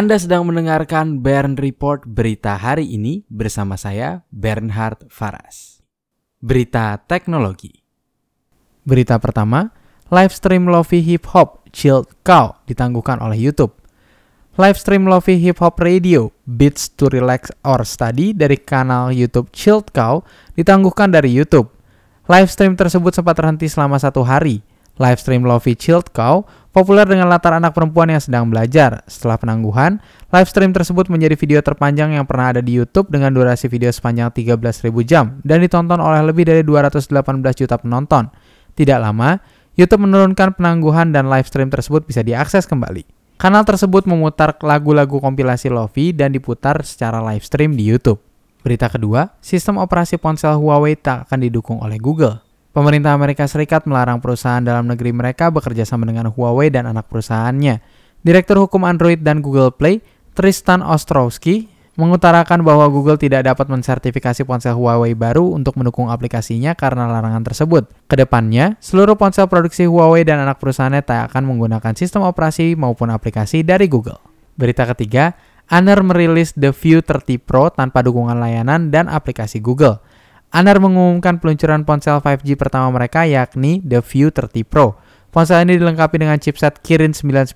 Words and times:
Anda 0.00 0.16
sedang 0.16 0.48
mendengarkan 0.48 1.20
Bern 1.20 1.60
Report 1.60 2.08
berita 2.08 2.56
hari 2.56 2.88
ini 2.88 3.20
bersama 3.28 3.76
saya 3.76 4.24
Bernhard 4.32 5.04
Faras. 5.12 5.84
Berita 6.40 6.96
teknologi. 7.04 7.84
Berita 8.80 9.20
pertama, 9.20 9.68
livestream 10.08 10.72
Lofi 10.72 11.04
Hip 11.04 11.28
Hop 11.36 11.68
Chilled 11.76 12.08
Cow 12.24 12.64
ditangguhkan 12.64 13.20
oleh 13.20 13.36
YouTube. 13.36 13.76
Livestream 14.56 15.04
Lofi 15.04 15.36
Hip 15.36 15.60
Hop 15.60 15.76
Radio 15.76 16.32
Beats 16.48 16.96
to 16.96 17.12
Relax 17.12 17.52
or 17.60 17.84
Study 17.84 18.32
dari 18.32 18.56
kanal 18.56 19.12
YouTube 19.12 19.52
Chilled 19.52 19.92
Cow 19.92 20.24
ditangguhkan 20.56 21.12
dari 21.12 21.28
YouTube. 21.28 21.68
Livestream 22.24 22.72
tersebut 22.72 23.12
sempat 23.12 23.36
terhenti 23.36 23.68
selama 23.68 24.00
satu 24.00 24.24
hari. 24.24 24.64
Livestream 24.96 25.44
Lofi 25.44 25.76
Chilled 25.76 26.08
Cow 26.16 26.48
populer 26.70 27.06
dengan 27.06 27.26
latar 27.26 27.58
anak 27.58 27.74
perempuan 27.74 28.10
yang 28.10 28.22
sedang 28.22 28.46
belajar. 28.46 29.02
Setelah 29.10 29.38
penangguhan, 29.38 29.98
live 30.30 30.48
stream 30.50 30.70
tersebut 30.70 31.10
menjadi 31.10 31.34
video 31.34 31.58
terpanjang 31.62 32.14
yang 32.14 32.26
pernah 32.26 32.54
ada 32.54 32.62
di 32.62 32.74
YouTube 32.74 33.10
dengan 33.10 33.34
durasi 33.34 33.66
video 33.66 33.90
sepanjang 33.90 34.30
13.000 34.30 34.90
jam 35.06 35.38
dan 35.42 35.62
ditonton 35.62 35.98
oleh 35.98 36.22
lebih 36.22 36.46
dari 36.46 36.62
218 36.62 37.10
juta 37.58 37.76
penonton. 37.78 38.30
Tidak 38.74 38.98
lama, 39.02 39.38
YouTube 39.74 40.06
menurunkan 40.06 40.54
penangguhan 40.58 41.10
dan 41.10 41.26
live 41.26 41.46
stream 41.46 41.70
tersebut 41.70 42.06
bisa 42.06 42.22
diakses 42.22 42.66
kembali. 42.66 43.06
Kanal 43.40 43.64
tersebut 43.64 44.04
memutar 44.04 44.52
lagu-lagu 44.60 45.16
kompilasi 45.16 45.72
Lofi 45.72 46.12
dan 46.12 46.36
diputar 46.36 46.84
secara 46.84 47.24
live 47.24 47.40
stream 47.40 47.72
di 47.72 47.88
YouTube. 47.88 48.20
Berita 48.60 48.92
kedua, 48.92 49.32
sistem 49.40 49.80
operasi 49.80 50.20
ponsel 50.20 50.60
Huawei 50.60 50.92
tak 51.00 51.24
akan 51.24 51.48
didukung 51.48 51.80
oleh 51.80 51.96
Google. 51.96 52.49
Pemerintah 52.70 53.18
Amerika 53.18 53.50
Serikat 53.50 53.82
melarang 53.82 54.22
perusahaan 54.22 54.62
dalam 54.62 54.86
negeri 54.86 55.10
mereka 55.10 55.50
bekerja 55.50 55.82
sama 55.82 56.06
dengan 56.06 56.30
Huawei 56.30 56.70
dan 56.70 56.86
anak 56.86 57.10
perusahaannya. 57.10 57.82
Direktur 58.22 58.62
Hukum 58.62 58.86
Android 58.86 59.18
dan 59.18 59.42
Google 59.42 59.74
Play, 59.74 59.98
Tristan 60.38 60.78
Ostrowski, 60.78 61.66
mengutarakan 61.98 62.62
bahwa 62.62 62.86
Google 62.86 63.18
tidak 63.18 63.50
dapat 63.50 63.66
mensertifikasi 63.66 64.46
ponsel 64.46 64.78
Huawei 64.78 65.18
baru 65.18 65.50
untuk 65.50 65.74
mendukung 65.82 66.14
aplikasinya 66.14 66.78
karena 66.78 67.10
larangan 67.10 67.42
tersebut. 67.42 67.90
Ke 68.06 68.14
depannya, 68.14 68.78
seluruh 68.78 69.18
ponsel 69.18 69.50
produksi 69.50 69.90
Huawei 69.90 70.22
dan 70.22 70.38
anak 70.38 70.62
perusahaannya 70.62 71.02
tak 71.02 71.34
akan 71.34 71.50
menggunakan 71.50 71.98
sistem 71.98 72.22
operasi 72.22 72.78
maupun 72.78 73.10
aplikasi 73.10 73.66
dari 73.66 73.90
Google. 73.90 74.22
Berita 74.54 74.86
ketiga, 74.86 75.34
Honor 75.74 76.06
merilis 76.06 76.54
The 76.54 76.70
View 76.70 77.02
30 77.02 77.42
Pro 77.42 77.66
tanpa 77.74 78.06
dukungan 78.06 78.38
layanan 78.38 78.94
dan 78.94 79.10
aplikasi 79.10 79.58
Google. 79.58 79.98
Anar 80.50 80.82
mengumumkan 80.82 81.38
peluncuran 81.38 81.86
ponsel 81.86 82.18
5G 82.18 82.58
pertama 82.58 82.90
mereka 82.90 83.22
yakni 83.22 83.78
The 83.86 84.02
View 84.02 84.34
30 84.34 84.66
Pro. 84.66 84.98
Ponsel 85.30 85.62
ini 85.62 85.78
dilengkapi 85.78 86.18
dengan 86.18 86.42
chipset 86.42 86.82
Kirin 86.82 87.14
990, 87.14 87.54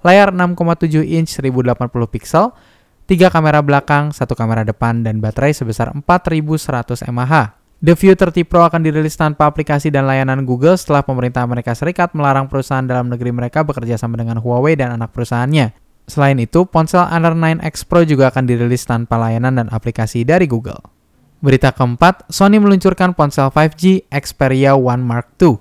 layar 0.00 0.32
6,7 0.32 1.04
inch 1.04 1.36
1080 1.36 1.76
pixel, 2.08 2.56
3 3.04 3.28
kamera 3.28 3.60
belakang, 3.60 4.16
1 4.16 4.16
kamera 4.32 4.64
depan, 4.64 5.04
dan 5.04 5.20
baterai 5.20 5.52
sebesar 5.52 5.92
4100 5.92 7.04
mAh. 7.12 7.52
The 7.84 7.92
View 7.92 8.16
30 8.16 8.48
Pro 8.48 8.64
akan 8.64 8.80
dirilis 8.80 9.20
tanpa 9.20 9.44
aplikasi 9.44 9.92
dan 9.92 10.08
layanan 10.08 10.48
Google 10.48 10.80
setelah 10.80 11.04
pemerintah 11.04 11.44
Amerika 11.44 11.76
Serikat 11.76 12.16
melarang 12.16 12.48
perusahaan 12.48 12.84
dalam 12.84 13.12
negeri 13.12 13.28
mereka 13.28 13.60
bekerja 13.60 14.00
sama 14.00 14.16
dengan 14.16 14.40
Huawei 14.40 14.72
dan 14.72 14.96
anak 14.96 15.12
perusahaannya. 15.12 15.76
Selain 16.08 16.40
itu, 16.40 16.64
ponsel 16.64 17.04
Honor 17.04 17.36
9X 17.36 17.84
Pro 17.84 18.08
juga 18.08 18.32
akan 18.32 18.48
dirilis 18.48 18.88
tanpa 18.88 19.20
layanan 19.20 19.60
dan 19.60 19.68
aplikasi 19.68 20.24
dari 20.24 20.48
Google. 20.48 20.99
Berita 21.40 21.72
keempat, 21.72 22.28
Sony 22.28 22.60
meluncurkan 22.60 23.16
ponsel 23.16 23.48
5G 23.48 24.12
Xperia 24.12 24.76
One 24.76 25.00
Mark 25.00 25.40
II. 25.40 25.56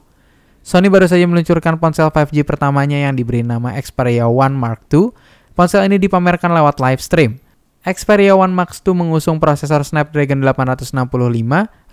Sony 0.59 0.91
baru 0.91 1.07
saja 1.07 1.23
meluncurkan 1.23 1.79
ponsel 1.79 2.11
5G 2.11 2.43
pertamanya 2.43 2.99
yang 2.99 3.15
diberi 3.15 3.47
nama 3.47 3.71
Xperia 3.79 4.27
One 4.27 4.59
Mark 4.59 4.91
II. 4.91 5.15
Ponsel 5.55 5.87
ini 5.87 5.95
dipamerkan 5.95 6.51
lewat 6.51 6.83
live 6.83 6.99
stream. 6.99 7.39
Xperia 7.87 8.35
One 8.35 8.51
Max 8.51 8.83
2 8.83 8.91
mengusung 8.91 9.39
prosesor 9.39 9.87
Snapdragon 9.87 10.43
865, 10.43 10.99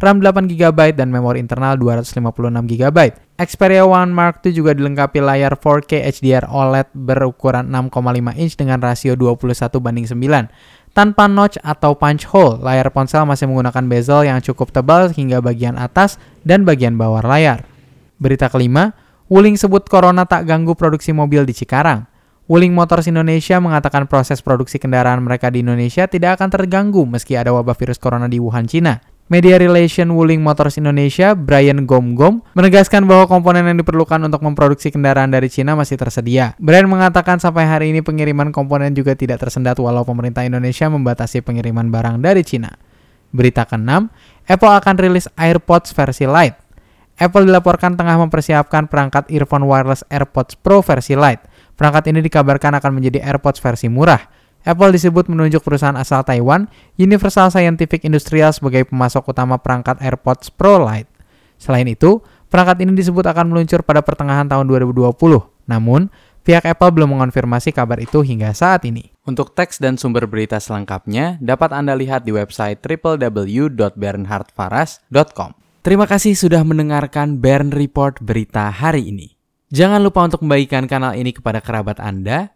RAM 0.03 0.17
8GB 0.19 0.99
dan 0.99 1.15
memori 1.15 1.39
internal 1.39 1.79
256GB. 1.79 2.99
Xperia 3.39 3.87
One 3.87 4.11
Mark 4.11 4.43
2 4.43 4.51
juga 4.51 4.75
dilengkapi 4.75 5.23
layar 5.23 5.55
4K 5.55 6.11
HDR 6.11 6.51
OLED 6.51 6.91
berukuran 6.91 7.71
6,5 7.71 8.03
inch 8.35 8.59
dengan 8.59 8.83
rasio 8.83 9.15
21 9.15 9.79
banding 9.79 10.11
9. 10.11 10.51
Tanpa 10.97 11.29
notch 11.29 11.61
atau 11.61 11.93
punch 11.93 12.25
hole, 12.33 12.57
layar 12.65 12.89
ponsel 12.89 13.29
masih 13.29 13.45
menggunakan 13.45 13.85
bezel 13.85 14.25
yang 14.25 14.41
cukup 14.41 14.73
tebal 14.73 15.13
hingga 15.13 15.45
bagian 15.45 15.77
atas 15.77 16.17
dan 16.41 16.65
bagian 16.65 16.97
bawah 16.97 17.21
layar. 17.21 17.69
Berita 18.17 18.49
kelima, 18.49 18.97
Wuling 19.29 19.61
sebut 19.61 19.85
corona 19.91 20.23
tak 20.23 20.47
ganggu 20.47 20.79
produksi 20.79 21.11
mobil 21.11 21.43
di 21.45 21.51
Cikarang. 21.51 22.07
Wuling 22.47 22.71
Motors 22.71 23.11
Indonesia 23.11 23.59
mengatakan 23.59 24.07
proses 24.07 24.39
produksi 24.39 24.79
kendaraan 24.79 25.19
mereka 25.19 25.51
di 25.51 25.67
Indonesia 25.67 26.07
tidak 26.07 26.39
akan 26.39 26.49
terganggu 26.49 27.03
meski 27.03 27.35
ada 27.35 27.51
wabah 27.51 27.75
virus 27.75 27.99
corona 27.99 28.31
di 28.31 28.39
Wuhan, 28.39 28.71
Cina. 28.71 29.03
Media 29.27 29.59
Relation 29.59 30.15
Wuling 30.15 30.39
Motors 30.39 30.79
Indonesia, 30.79 31.35
Brian 31.35 31.83
Gomgom, 31.83 32.47
menegaskan 32.55 33.11
bahwa 33.11 33.27
komponen 33.27 33.67
yang 33.67 33.75
diperlukan 33.83 34.23
untuk 34.23 34.39
memproduksi 34.39 34.95
kendaraan 34.95 35.35
dari 35.35 35.51
Cina 35.51 35.75
masih 35.75 35.99
tersedia. 35.99 36.55
Brian 36.63 36.87
mengatakan 36.87 37.43
sampai 37.43 37.67
hari 37.67 37.91
ini 37.91 38.07
pengiriman 38.07 38.55
komponen 38.55 38.95
juga 38.95 39.19
tidak 39.19 39.43
tersendat 39.43 39.83
walau 39.83 40.07
pemerintah 40.07 40.47
Indonesia 40.47 40.87
membatasi 40.87 41.43
pengiriman 41.43 41.91
barang 41.91 42.23
dari 42.23 42.47
Cina. 42.47 42.71
Berita 43.35 43.67
ke-6, 43.67 43.91
Apple 44.47 44.73
akan 44.79 44.95
rilis 44.95 45.27
AirPods 45.35 45.91
versi 45.91 46.31
Lite. 46.31 46.63
Apple 47.19 47.51
dilaporkan 47.51 47.99
tengah 47.99 48.23
mempersiapkan 48.23 48.87
perangkat 48.87 49.27
earphone 49.35 49.67
wireless 49.67 50.07
AirPods 50.07 50.55
Pro 50.55 50.87
versi 50.87 51.19
Lite. 51.19 51.75
Perangkat 51.75 52.15
ini 52.15 52.23
dikabarkan 52.23 52.79
akan 52.79 52.95
menjadi 52.95 53.27
AirPods 53.27 53.59
versi 53.59 53.91
murah. 53.91 54.46
Apple 54.67 54.91
disebut 54.91 55.31
menunjuk 55.31 55.63
perusahaan 55.63 55.95
asal 55.95 56.27
Taiwan, 56.27 56.67
Universal 56.99 57.55
Scientific 57.55 58.03
Industrial 58.03 58.51
sebagai 58.51 58.91
pemasok 58.91 59.31
utama 59.31 59.63
perangkat 59.63 60.03
AirPods 60.03 60.51
Pro 60.51 60.83
Lite. 60.83 61.07
Selain 61.55 61.87
itu, 61.87 62.19
perangkat 62.51 62.83
ini 62.83 62.99
disebut 62.99 63.23
akan 63.31 63.55
meluncur 63.55 63.87
pada 63.87 64.03
pertengahan 64.03 64.51
tahun 64.51 64.67
2020. 64.67 65.15
Namun, 65.71 66.11
pihak 66.43 66.67
Apple 66.67 66.99
belum 66.99 67.15
mengonfirmasi 67.15 67.71
kabar 67.71 68.03
itu 68.03 68.27
hingga 68.27 68.51
saat 68.51 68.83
ini. 68.83 69.15
Untuk 69.23 69.55
teks 69.55 69.79
dan 69.79 69.95
sumber 69.95 70.27
berita 70.27 70.59
selengkapnya, 70.59 71.39
dapat 71.39 71.71
Anda 71.71 71.95
lihat 71.95 72.27
di 72.27 72.35
website 72.35 72.83
www.bernhardfaras.com. 72.83 75.51
Terima 75.87 76.11
kasih 76.11 76.35
sudah 76.35 76.67
mendengarkan 76.67 77.39
Bern 77.39 77.71
Report 77.71 78.19
berita 78.19 78.75
hari 78.75 79.15
ini. 79.15 79.39
Jangan 79.71 80.03
lupa 80.03 80.27
untuk 80.27 80.43
membagikan 80.43 80.91
kanal 80.91 81.15
ini 81.15 81.31
kepada 81.31 81.63
kerabat 81.63 82.03
Anda, 82.03 82.56